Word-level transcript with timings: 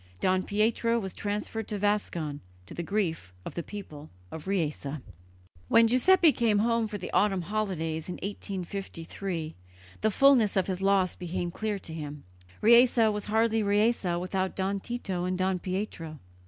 Don 0.19 0.41
Pietro 0.41 0.97
was 0.97 1.13
transferred 1.13 1.67
to 1.67 1.77
Vascon, 1.77 2.39
to 2.65 2.73
the 2.73 2.81
grief 2.81 3.33
of 3.45 3.53
the 3.53 3.61
people 3.61 4.09
of 4.31 4.47
Riese. 4.47 4.87
When 5.67 5.87
Giuseppe 5.87 6.31
came 6.31 6.57
home 6.57 6.87
for 6.87 6.97
the 6.97 7.11
autumn 7.11 7.43
holidays 7.43 8.09
in 8.09 8.15
1853 8.15 9.53
the 10.01 10.09
fullness 10.09 10.57
of 10.57 10.65
his 10.65 10.81
loss 10.81 11.15
became 11.15 11.51
clear 11.51 11.77
to 11.77 11.93
him; 11.93 12.23
Riese 12.61 12.97
was 12.97 13.25
hardly 13.25 13.61
Riese 13.61 14.17
without 14.19 14.55
Don 14.55 14.79
Tito 14.79 15.23
and 15.25 15.37
Don 15.37 15.59
Pietro. 15.59 16.17